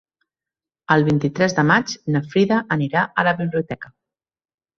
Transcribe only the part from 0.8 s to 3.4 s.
El vint-i-tres de maig na Frida anirà a la